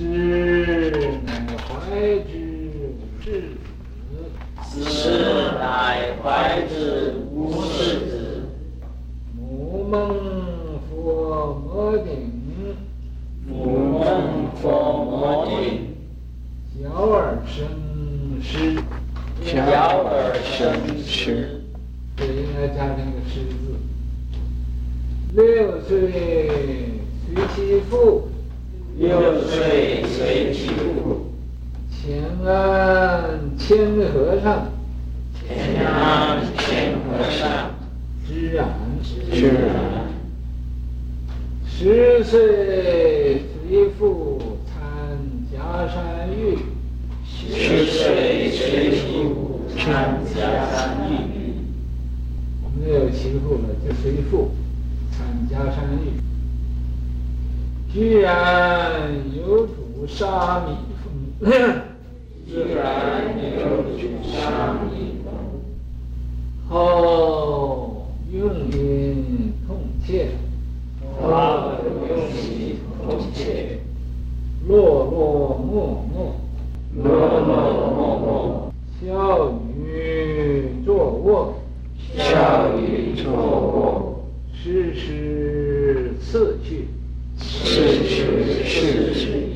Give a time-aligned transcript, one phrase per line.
[0.00, 1.68] 师乃怀
[2.24, 2.32] 之
[2.90, 3.28] 无世
[4.72, 4.96] 子，师
[5.58, 8.48] 乃怀之无世子。
[9.36, 10.00] 母蒙
[10.88, 12.32] 佛摩顶，
[13.46, 15.94] 母蒙佛摩顶。
[16.82, 17.68] 小儿生
[18.42, 18.80] 师，
[19.44, 19.60] 小
[20.02, 21.60] 儿生师。
[22.16, 23.76] 这应该加上个师字。
[25.34, 25.92] 六岁
[27.26, 28.29] 随其父，
[29.00, 31.32] 六岁随其父。
[31.90, 33.78] 前安谦
[34.12, 34.68] 和尚，
[35.32, 37.70] 前安谦和尚。
[38.28, 38.68] 知然，
[39.32, 40.04] 知然。
[41.64, 45.18] 十岁随父参
[45.50, 46.58] 迦山域，
[47.24, 50.36] 十岁随其父参迦
[50.70, 51.10] 山域。
[52.62, 54.50] 我们有其父了，就随父
[55.10, 56.20] 参迦山域。
[57.92, 61.50] 居然有主沙弥风。
[62.46, 63.58] 居然有
[63.98, 65.28] 主沙弥风，
[66.68, 70.30] 后用音痛切，
[71.20, 71.72] 后
[72.08, 73.80] 用音痛切，
[74.68, 76.36] 落落默默，
[76.96, 77.04] 落
[77.40, 77.48] 落
[77.90, 79.52] 默默，笑
[79.84, 80.88] 语坐
[81.24, 81.54] 卧，
[82.16, 86.88] 笑语坐卧，时时次去，
[87.64, 89.49] 是，是，是。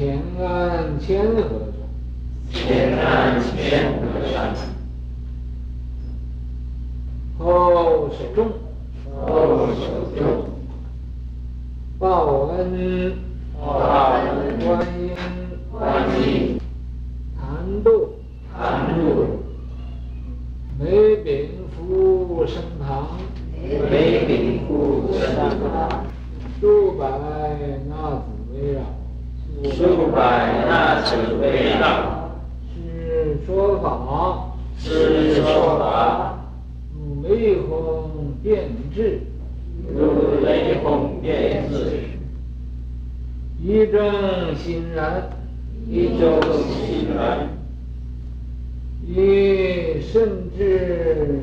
[0.00, 1.84] 前安千和尚，
[2.50, 4.56] 前安谦和尚。
[7.38, 8.50] 后守重，
[9.26, 9.82] 后首
[10.16, 10.48] 重，
[11.98, 13.12] 报恩，
[38.42, 39.20] 轰电掣，
[39.94, 41.74] 如雷轰电掣，
[43.62, 45.28] 一正欣然，
[45.86, 47.50] 一正欣然，
[49.06, 51.42] 一甚至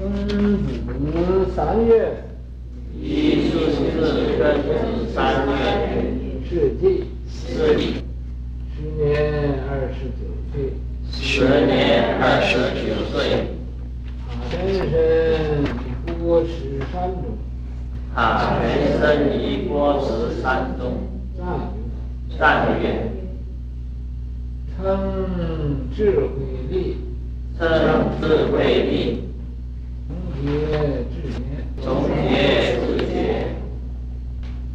[0.00, 2.24] 庚子三月，
[2.98, 3.60] 一甚
[3.92, 4.00] 至
[4.40, 4.42] 庚
[4.96, 5.52] 子三月，
[6.48, 7.80] 是季，是季，
[8.74, 10.24] 时年二十九
[10.54, 10.72] 岁，
[11.12, 13.18] 十年二十九岁。
[14.50, 16.48] 全身以锅持
[16.92, 17.24] 山中，
[18.14, 21.08] 他全身以锅持山中。
[22.38, 23.10] 赞曰：赞曰：
[24.76, 26.26] 称智慧
[26.70, 26.96] 力，
[27.58, 27.60] 称
[28.20, 29.28] 智慧力。
[30.08, 30.48] 从结
[31.10, 31.42] 智言，
[31.80, 33.16] 总结智言。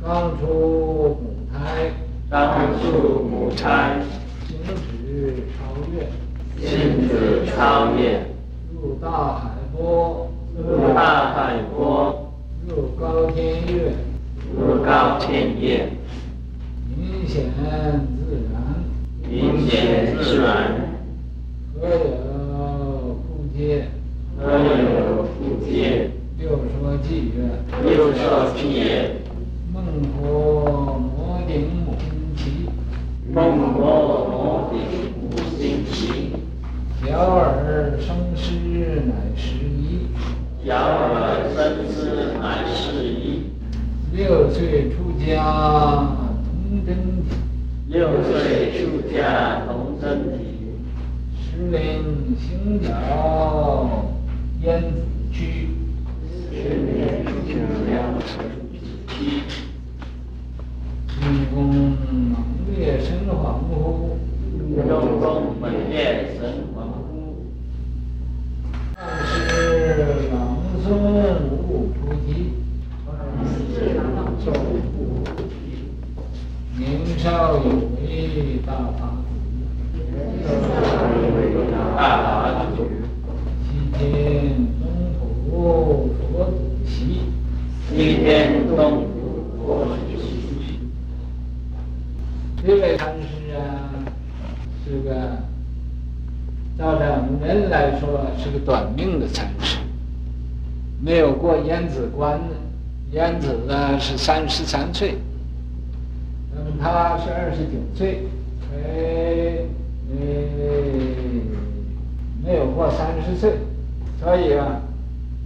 [0.01, 0.05] 刚
[0.39, 1.91] 出母胎，
[2.29, 2.33] 刚
[2.79, 4.01] 出母胎。
[4.47, 5.59] 行止超
[5.93, 5.95] 越，
[6.67, 6.67] 行
[7.07, 7.55] 止超
[7.95, 8.26] 越。
[15.59, 17.49] 明显
[18.15, 18.53] 自然，
[19.27, 20.45] 明显自然，
[21.73, 21.95] 何有
[23.25, 23.27] 不
[23.57, 23.87] 接？
[24.37, 26.11] 何有不接？
[26.39, 27.37] 又说偈曰：
[27.83, 28.21] 又说
[28.55, 28.85] 偈曰：
[29.73, 29.75] 孟
[30.13, 30.46] 婆
[97.57, 99.79] 人来说是个短命的禅师，
[101.03, 102.55] 没有过燕子关呢。
[103.11, 105.15] 燕子呢是三十三岁。
[106.53, 108.21] 那么他是二十九岁，
[108.73, 109.65] 哎，
[110.11, 110.17] 嗯，
[112.43, 113.53] 没有过三十岁，
[114.19, 114.81] 所以啊，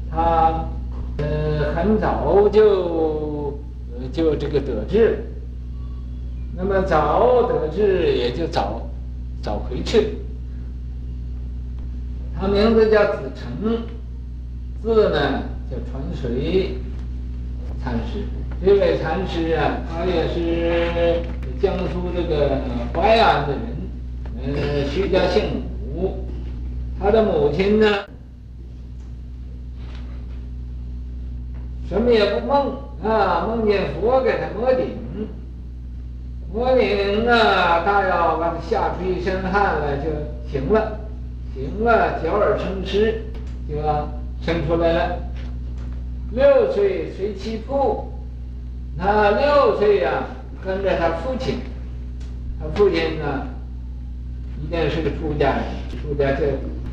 [0.09, 0.65] 他
[1.17, 3.57] 呃很早就
[4.11, 5.23] 就这个得志，
[6.57, 8.81] 那么早得志也就早
[9.41, 10.17] 早回去。
[12.41, 13.83] 他名字叫子诚，
[14.81, 16.75] 字呢叫传水
[17.83, 18.23] 禅师。
[18.65, 21.21] 这位禅师啊，他也是
[21.61, 22.57] 江苏这个
[22.95, 23.61] 淮安的人，
[24.55, 25.61] 嗯，徐家姓
[25.93, 26.25] 武。
[26.99, 27.87] 他的母亲呢，
[31.87, 34.87] 什么也不梦啊，梦见佛给他摩顶，
[36.51, 40.09] 摩顶啊，大要把他吓出一身汗来就
[40.51, 40.99] 行了，
[41.53, 43.23] 行了，脚耳生湿，
[43.67, 43.75] 就
[44.41, 45.19] 生出来了。
[46.31, 48.07] 六岁随其父。
[48.97, 50.25] 他六岁呀、
[50.63, 51.59] 跟着他父亲，
[52.59, 53.47] 他父亲呢，
[54.61, 55.63] 一定是个出家人，
[56.01, 56.41] 出家叫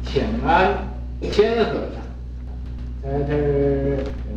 [0.04, 0.72] 请安
[1.20, 2.00] 谦和尚，
[3.02, 3.98] 在这儿
[4.30, 4.36] 呃，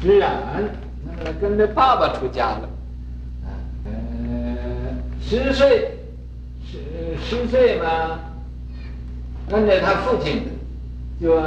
[0.00, 0.30] 知染，
[1.04, 2.68] 那么跟着爸爸出家了，
[3.44, 3.48] 啊，
[3.86, 3.90] 呃，
[5.20, 5.95] 十岁，
[7.22, 8.18] 十岁嘛，
[9.48, 10.42] 跟着他父亲，
[11.20, 11.40] 就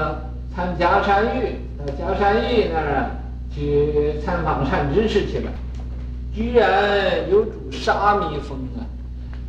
[0.55, 3.11] 参迦山域，到迦山域那儿。
[3.51, 5.51] 去参访善知识去了，
[6.33, 8.85] 居然有主沙弥风啊！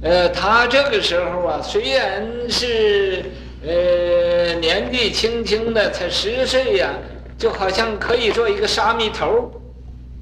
[0.00, 3.22] 呃，他这个时候啊，虽然是
[3.62, 6.94] 呃年纪轻轻的，才十岁呀，
[7.36, 9.52] 就好像可以做一个沙弥头，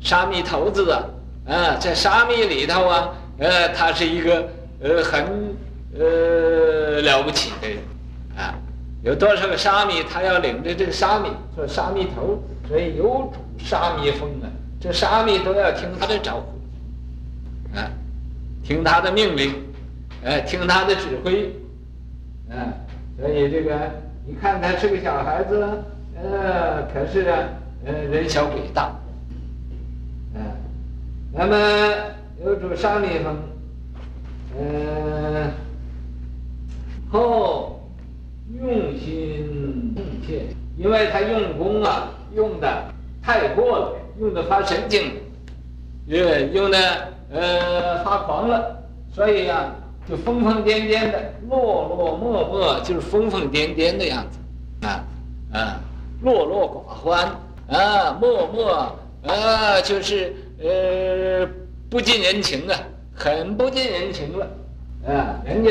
[0.01, 1.05] 沙弥头子啊，
[1.47, 4.49] 啊，在沙弥里头啊，呃，他是一个
[4.83, 5.48] 呃很
[5.99, 7.79] 呃了不起的人
[8.37, 8.55] 啊，
[9.03, 13.39] 有多少个沙弥，他要领着这个沙弥做沙弥头，所以有主。
[13.61, 14.47] 沙弥风啊，
[14.81, 17.91] 这沙弥都要听他的招呼，啊，
[18.63, 19.53] 听他的命令，
[20.25, 21.53] 哎，听他的指挥，
[22.49, 22.71] 啊，
[23.19, 23.77] 所以这个
[24.25, 25.61] 你看他是个小孩子，
[26.23, 27.49] 呃，可是啊，
[27.85, 28.83] 呃，人小鬼大，
[30.37, 30.39] 啊，
[31.33, 31.57] 那么
[32.45, 33.37] 有主沙弥风，
[34.57, 35.51] 嗯，
[38.61, 40.47] 用心奉献，
[40.79, 42.85] 因为他用功啊，用的。
[43.21, 45.13] 太过了，用的发神经，
[46.09, 46.79] 呃，用的
[47.31, 48.83] 呃发狂了，
[49.13, 49.75] 所以、啊，
[50.09, 51.59] 就疯疯癫癫的，落
[51.89, 55.05] 落寞寞，就是疯疯癫癫的样子，啊
[55.53, 55.81] 啊，
[56.23, 57.29] 落落寡欢
[57.69, 58.97] 啊，默默
[59.27, 61.47] 啊，就是呃
[61.91, 62.75] 不近人情啊，
[63.15, 64.47] 很不近人情了，
[65.07, 65.71] 啊，人家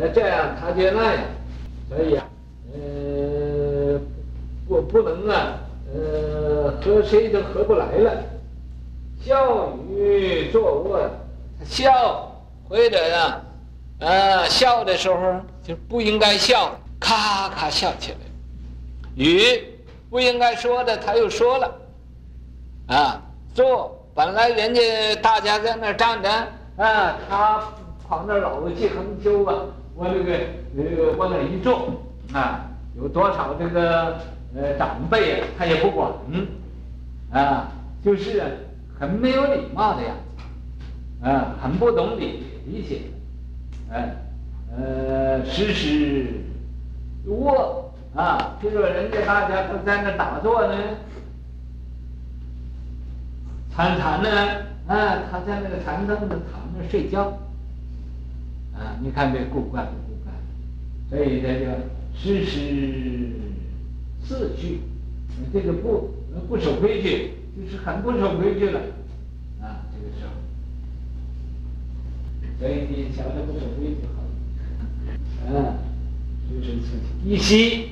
[0.00, 1.22] 呃这样，他就那样，
[1.88, 2.26] 所以啊，
[2.72, 2.78] 呃，
[4.68, 5.54] 我不能啊。
[5.90, 8.12] 呃，和谁都合不来了。
[9.24, 11.00] 笑语坐卧，
[11.64, 12.30] 笑
[12.68, 13.40] 或者呀，
[14.00, 18.18] 啊，笑的时候就不应该笑，咔咔笑起来。
[19.14, 19.64] 语
[20.10, 21.74] 不应该说的，他又说了。
[22.88, 23.22] 啊，
[23.54, 26.30] 坐本来人家大家在那站着，
[26.76, 27.62] 啊，他
[28.06, 29.54] 跑那老气横秋啊，
[29.96, 30.38] 往那个
[30.74, 31.94] 那个往那一坐，
[32.34, 32.68] 啊，
[33.00, 34.14] 有多少这个。
[34.54, 36.10] 呃，长辈他也不管，
[37.30, 37.70] 啊，
[38.02, 38.42] 就是
[38.98, 40.16] 很没有礼貌的样
[41.20, 43.02] 子，啊，很不懂礼理解，
[43.90, 44.16] 哎，
[44.74, 46.26] 呃，时时
[47.26, 50.74] 卧啊，就说人家大家都在那打坐呢，
[53.76, 54.30] 禅禅呢，
[54.86, 57.38] 啊，他在那个禅凳子躺着睡觉，
[58.74, 60.32] 啊，你看这古怪不古怪？
[61.10, 61.66] 所以这就
[62.16, 63.47] 时时。
[64.26, 64.80] 秩序，
[65.52, 66.10] 这个不
[66.48, 68.80] 不守规矩，就是很不守规矩了，
[69.62, 70.30] 啊，这个时候，
[72.58, 75.78] 所以你晓得不守规矩好，啊，
[76.50, 77.90] 就是自己一息，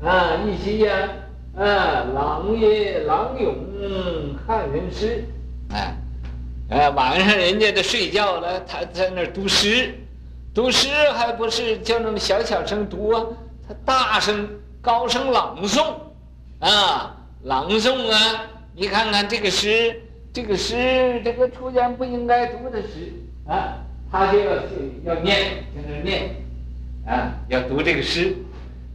[0.00, 1.08] 啊，一息呀，
[1.56, 3.56] 啊，朗也朗咏
[4.46, 5.24] 汉人诗，
[5.70, 5.96] 哎，
[6.68, 9.92] 哎，晚上人家都睡觉了，他在那儿读诗，
[10.52, 13.26] 读诗还不是就那么小小声读啊，
[13.66, 14.48] 他大声。
[14.84, 15.94] 高声朗诵，
[16.60, 18.44] 啊，朗诵啊！
[18.76, 19.98] 你看看这个诗，
[20.30, 23.10] 这个诗，这个出家不应该读的诗
[23.48, 23.78] 啊，
[24.12, 24.52] 他就要
[25.06, 26.34] 要念，在那念，
[27.06, 28.36] 啊，要读这个诗。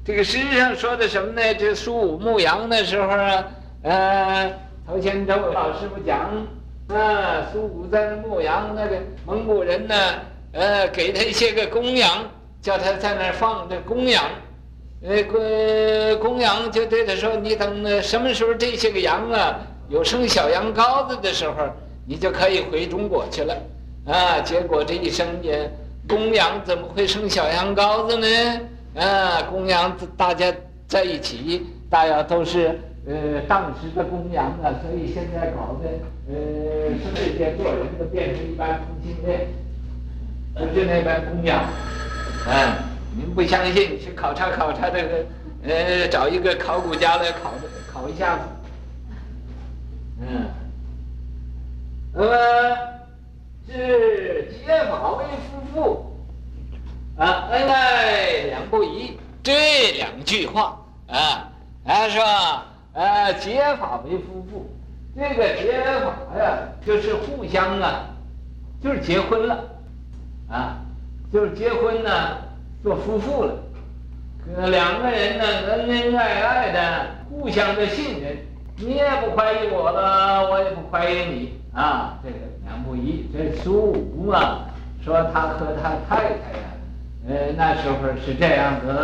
[0.05, 1.55] 这个诗上说的什么呢？
[1.55, 3.43] 这苏武牧羊的时候啊，
[3.81, 4.53] 呃，
[4.85, 6.19] 头前周老师傅讲，
[6.89, 9.95] 啊，苏武在牧羊，那个蒙古人呢，
[10.51, 12.29] 呃，给他一些个公羊，
[12.61, 14.23] 叫他在那放这公羊，
[15.01, 21.55] 呃，公公羊就对他说：“你等什么时候这些个羊啊有生小羊羔子的时候，
[22.05, 23.55] 你就可以回中国去了。”
[24.05, 25.71] 啊，结果这一生也，
[26.07, 28.27] 公羊怎么会生小羊羔子呢？
[28.95, 30.51] 啊，公羊大家
[30.87, 35.89] 在一起，大家都是呃当时的公羊啊，所以现在搞的
[36.27, 36.35] 呃
[37.15, 39.47] 这些做人都变成一般同性恋，
[40.55, 41.59] 就是那般公羊。
[42.47, 42.83] 啊，
[43.19, 45.25] 您不相信，去考察考察这个，
[45.63, 47.51] 呃，找一个考古家来考
[47.91, 48.43] 考一下子。
[50.21, 50.47] 嗯，
[52.13, 52.77] 那么。
[53.71, 60.75] 是结发为夫妇，啊，恩爱两不疑，这两句话
[61.07, 61.51] 啊，
[61.85, 62.23] 他说
[62.93, 64.67] 呃，结发为夫妇，
[65.15, 68.05] 这个结发呀，就是互相啊，
[68.83, 69.63] 就是结婚了，
[70.49, 70.77] 啊，
[71.31, 72.37] 就是结婚呢，
[72.81, 73.53] 做夫妇了，
[74.43, 78.37] 可两个人呢，恩恩爱爱的，互相的信任，
[78.77, 82.35] 你也不怀疑我了，我也不怀疑你，啊，这个。
[82.69, 84.59] 两不疑，这苏武嘛，
[85.03, 86.69] 说他和他太太呀，
[87.27, 88.95] 呃，那时候是这样子，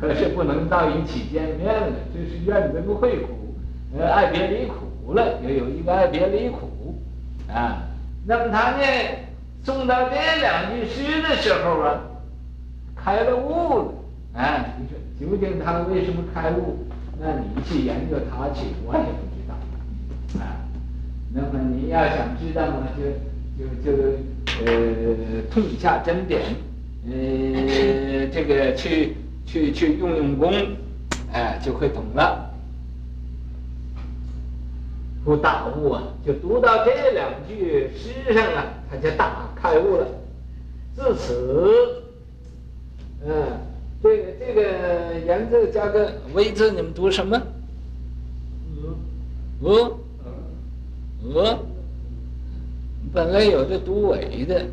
[0.00, 3.56] 可是不能到一起见面了，这是愿人会苦，
[3.98, 6.96] 呃，爱别离苦了，又有一个爱别离苦，
[7.52, 7.82] 啊，
[8.24, 8.84] 那么他呢，
[9.64, 12.00] 诵到这两句诗的时候啊，
[13.02, 16.78] 开了悟了，啊，你说究竟他为什么开悟？
[17.18, 19.54] 那你去研究他去，我也不知道，
[20.40, 20.56] 啊。
[21.34, 23.02] 那么你要想知道嘛，就
[23.58, 24.02] 就就
[24.66, 26.42] 呃，痛下针典，
[27.06, 29.16] 呃，这个去
[29.46, 30.52] 去去用用功，
[31.32, 32.50] 哎，就会懂了。
[35.24, 40.06] 不大悟啊，就读到这两句诗上啊，他就大开悟了。
[40.94, 42.01] 自此，
[43.24, 43.32] 嗯，
[44.02, 47.40] 这个这个言字加个微字，你们读什么？
[48.76, 48.94] 嗯，
[49.62, 49.98] 嗯。
[51.34, 51.58] 呃，
[53.12, 54.64] 本来有的读尾的，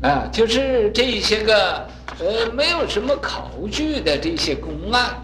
[0.00, 1.86] 啊，就是这些个
[2.18, 5.16] 呃没有什么考据的这些公案，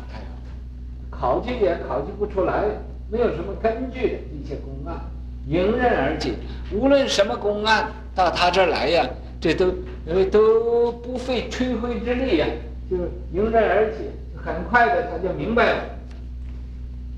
[1.10, 2.64] 考据也考据不出来，
[3.10, 5.00] 没有什么根据的这些公案，
[5.46, 6.34] 迎刃而解。
[6.70, 9.08] 无论什么公案到他这儿来呀，
[9.46, 9.72] 这都
[10.06, 12.46] 呃都不费吹灰之力呀，
[12.90, 12.96] 就
[13.32, 15.84] 迎刃而解，很快的他就明白了。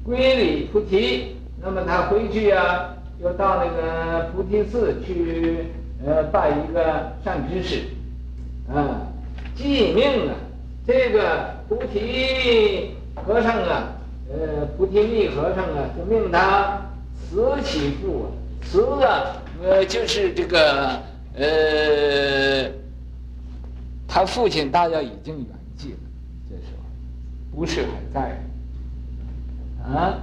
[0.05, 2.95] 归里菩提，那么他回去呀。
[3.21, 5.65] 又到那个菩提寺去，
[6.07, 7.81] 呃，拜一个善知识，
[8.73, 9.11] 啊，
[9.57, 10.35] 记命啊，
[10.87, 13.89] 这个菩提和尚啊，
[14.31, 16.81] 呃，菩提密和尚啊，就命他
[17.29, 18.27] 慈其父啊，
[18.63, 20.91] 慈啊，呃，就是这个，
[21.39, 22.71] 呃，
[24.07, 25.47] 他父亲大家已经圆
[25.79, 25.99] 寂了，
[26.49, 28.39] 这时候不是还在，
[29.85, 30.19] 啊，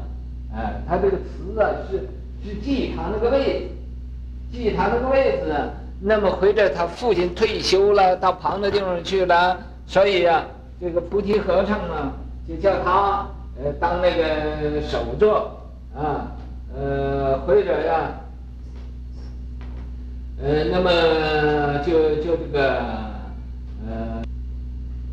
[0.53, 2.07] 啊，他这个词啊是。
[2.48, 5.51] 是祭坛那个位子，祭坛那个位子，
[6.00, 9.57] 那么回着他父亲退休了，到旁的地方去了，
[9.88, 10.45] 所以、啊，
[10.79, 12.13] 这个菩提和尚啊，
[12.48, 15.60] 就叫他呃当那个首座
[15.98, 16.31] 啊，
[16.77, 18.12] 呃或者呀，
[20.42, 22.82] 呃那么就就这个
[23.88, 24.22] 呃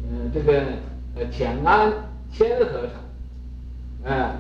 [0.05, 0.63] 呃这个
[1.17, 1.93] 呃田安
[2.33, 2.89] 谦和
[4.03, 4.35] 尚，啊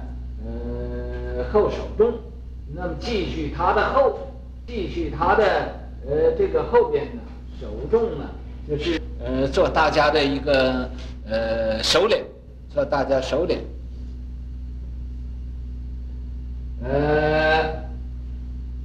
[0.45, 2.19] 呃后首中。
[2.75, 4.19] 那么继续他的后，
[4.67, 5.45] 继续他的
[6.09, 7.21] 呃这个后边呢，
[7.61, 8.31] 首重呢，
[8.67, 10.89] 就是呃做大家的一个
[11.29, 12.25] 呃首领，
[12.73, 13.59] 做大家首领。
[16.83, 17.32] 呃，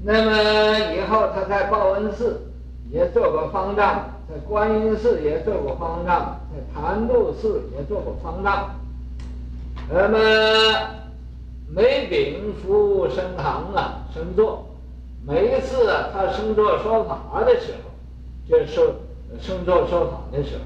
[0.07, 2.39] 那么以后他在报恩寺
[2.89, 8.69] 也做过方丈，在观音寺也做过方丈，在檀渡寺也做过方丈。
[9.91, 10.17] 那么。
[11.69, 14.65] 每禀夫升堂啊，升座，
[15.27, 17.91] 每一次啊，他升座说法的时候，
[18.49, 18.93] 就是
[19.41, 20.61] 升座说法的时候，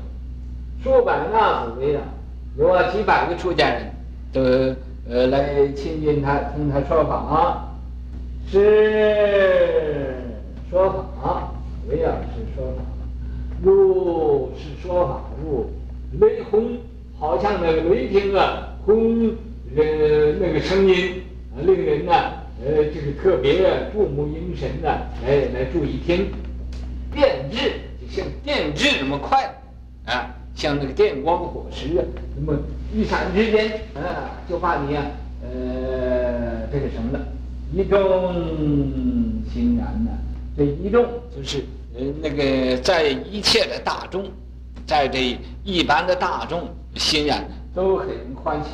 [0.84, 2.04] 数百纳子为啊，
[2.56, 3.92] 有啊几百个出家人
[4.32, 4.42] 都
[5.10, 7.71] 呃来亲近他，听他说法，
[8.52, 10.14] 是
[10.70, 10.92] 说
[11.22, 11.54] 法，
[11.90, 12.84] 为啊是说法，
[13.64, 15.70] 路是说法路
[16.20, 16.78] 雷轰，
[17.18, 19.34] 好像那个雷霆啊轰。
[19.74, 21.22] 呃，那个声音
[21.56, 26.28] 啊，令人呐，呃，就是特别注目凝神呐，来来注意听。
[27.14, 29.46] 电智就像电致那么快，
[30.04, 32.04] 啊，像那个电光火石啊，
[32.36, 32.60] 那么
[32.94, 35.06] 一闪之间，啊，就把你啊，
[35.42, 37.26] 呃，这个什么了，
[37.74, 38.34] 一众
[39.54, 40.12] 欣然呢？
[40.58, 41.64] 这一众就是
[41.96, 44.26] 呃那个在一切的大众，
[44.86, 48.70] 在这一般的大众欣然都很欢喜。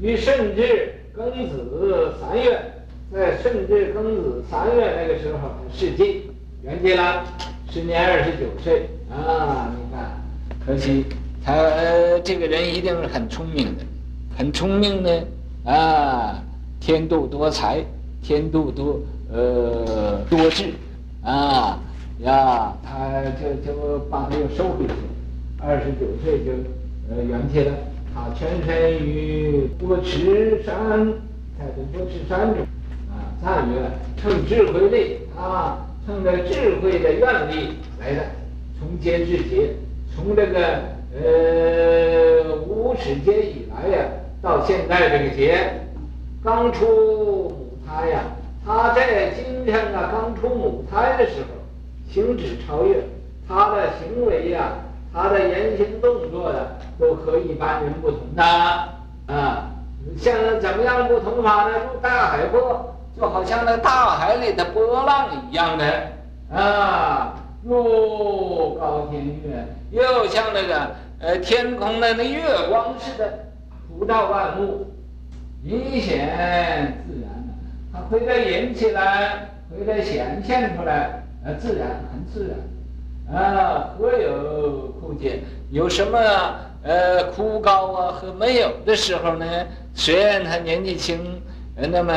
[0.00, 2.60] 于顺治庚子三月。
[3.12, 6.30] 在顺治庚子三月那个时候，世纪
[6.62, 7.22] 圆寂了，
[7.70, 9.70] 时年二十九岁啊！
[9.76, 10.18] 你看，
[10.64, 11.04] 可惜
[11.44, 11.52] 他
[12.24, 13.84] 这个人一定是很聪明的，
[14.34, 15.26] 很聪明的
[15.66, 16.42] 啊，
[16.84, 17.78] 天妒多才，
[18.24, 19.00] 天妒多
[19.32, 20.64] 呃多智
[21.22, 21.78] 啊
[22.24, 24.92] 呀，他就就把他又收回去，
[25.60, 26.50] 二十九岁就
[27.08, 27.72] 呃圆寂了。
[28.12, 30.74] 他全身于波池山，
[31.56, 32.58] 在这波池山中
[33.12, 33.30] 啊。
[33.40, 33.88] 赞曰
[34.20, 38.24] ：“乘智慧力啊，乘着智慧的愿力来的，
[38.76, 39.76] 从劫至劫，
[40.12, 40.82] 从这个
[41.14, 44.04] 呃无始劫以来呀，
[44.42, 45.80] 到现在这个劫，
[46.44, 48.20] 刚出母胎呀，
[48.66, 51.48] 他在今生啊刚出母胎的时候，
[52.10, 53.02] 行止超越，
[53.48, 54.72] 他的行为呀，
[55.12, 56.58] 他的言行动作呀，
[56.98, 59.70] 都和一般人不同的啊，
[60.18, 61.70] 像怎么样不同法呢？
[61.92, 65.84] 如大海波。”就好像那大海里的波浪一样的
[66.50, 73.30] 啊，入高天月，又像那个呃天空的那月光似的，
[73.86, 74.86] 普照万物，
[75.64, 77.52] 隐显自然的，
[77.92, 82.54] 它会在引起来，会在显现出来，呃，自然很自
[83.28, 85.40] 然，啊，何有枯竭？
[85.70, 86.18] 有什么
[86.82, 89.46] 呃枯槁啊和没有的时候呢？
[89.94, 91.18] 虽然他年纪轻。
[91.74, 92.12] 呃那么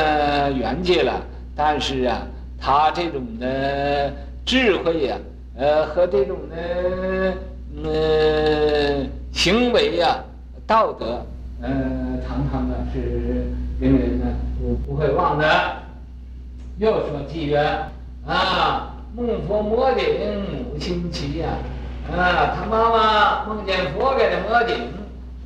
[0.50, 1.14] 圆寂了，
[1.56, 2.28] 但是啊，
[2.60, 4.12] 他这种的
[4.46, 5.18] 智慧呀、
[5.58, 7.34] 呃，和这种的
[7.90, 10.22] 呃行为呀、
[10.68, 11.26] 道德，
[11.62, 11.70] 呃，
[12.96, 13.46] 是
[13.80, 14.26] 令人呢
[14.58, 15.46] 不不会忘的。
[16.78, 17.90] 又说纪元：
[18.26, 20.06] 啊，梦婆摸顶
[20.72, 21.50] 母亲期呀，
[22.10, 24.76] 啊，他妈妈梦见佛给他摸顶，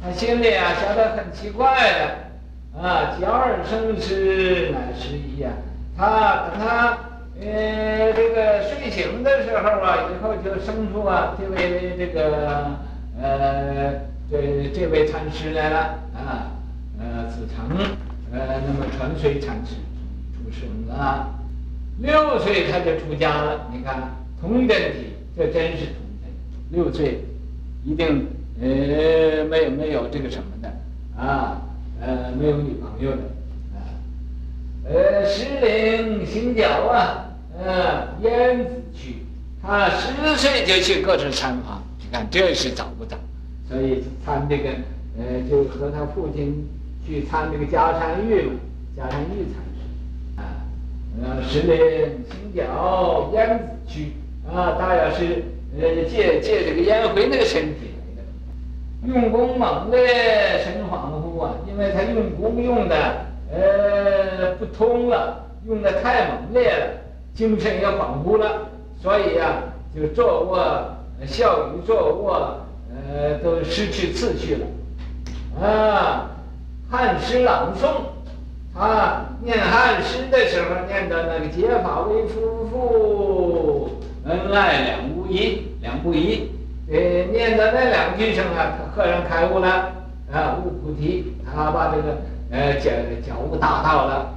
[0.02, 2.80] 他心里啊觉得很奇怪的。
[2.80, 5.50] 啊，娇儿生之乃时宜呀！
[5.98, 6.98] 他等他
[7.42, 12.78] 呃这个睡醒的时候啊，以后就生出啊这位这个
[13.22, 13.94] 呃
[14.32, 15.80] 这这位禅师来了
[16.16, 16.56] 啊
[17.30, 17.78] 子成
[18.32, 19.76] 呃那么传水禅师
[20.36, 21.30] 出生了，
[22.00, 23.70] 六岁他就出家了。
[23.74, 26.30] 你看童真体，这真是童真。
[26.72, 27.24] 六岁
[27.84, 28.28] 一定
[28.62, 30.70] 呃没有没有这个什么的
[31.22, 31.62] 啊。
[32.02, 33.18] 呃，没有女朋友的，
[33.76, 33.84] 啊，
[34.86, 37.26] 呃，十龄行脚啊，
[37.62, 39.16] 呃，燕子去？
[39.62, 43.18] 他十岁就去各处参访，你看这是早不早？
[43.68, 44.70] 所以参这个，
[45.18, 46.66] 呃，就和他父亲
[47.10, 48.52] 去参这个迦山玉嘛，
[48.96, 49.82] 迦山玉禅师，
[50.38, 50.62] 啊，
[51.24, 51.76] 呃，十龄
[52.30, 54.12] 行脚焉子去？
[54.48, 55.44] 啊，大约是
[55.80, 61.56] 呃借借这个烟回那个身体来的，用功猛烈，神恍惚啊。
[61.68, 62.96] 因为他用功用的
[63.52, 66.92] 呃不通了，用的太猛烈了，
[67.34, 68.70] 精神也恍惚了，
[69.02, 69.64] 所以呀、啊，
[69.96, 70.96] 就坐卧、
[71.26, 72.60] 笑语、坐卧，
[72.94, 75.66] 呃，都失去次序了。
[75.66, 76.30] 啊，
[76.92, 77.88] 汉诗朗诵，
[78.74, 86.50] 他念汉诗的时候念的那个“结发为夫妇，恩爱两不疑”，两不疑，
[86.92, 86.98] 呃，
[87.32, 89.92] 念的那两句声啊，他赫然开悟了。
[90.32, 92.18] 啊，悟菩提，他把这个
[92.52, 92.92] 呃觉
[93.26, 94.30] 觉悟大道了。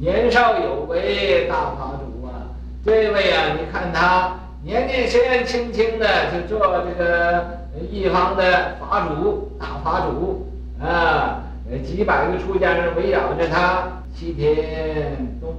[0.00, 2.48] 年少有为大法主啊，
[2.82, 7.44] 这位啊，你看他年纪虽然轻轻的，就做这个
[7.90, 10.46] 一方的法主，大法主
[10.82, 15.54] 啊，呃几百个出家人围绕着他，西天东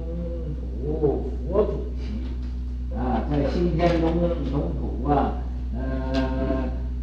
[0.90, 4.12] 土佛祖席啊，在西天东
[4.50, 5.34] 东土啊，
[5.74, 6.36] 呃。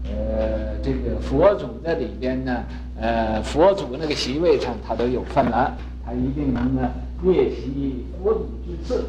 [0.05, 2.63] 呃，这个佛祖在里边呢，
[2.99, 6.91] 呃，佛祖那个席位上，他都有份了，他一定能呢，
[7.23, 9.05] 列席佛祖之次。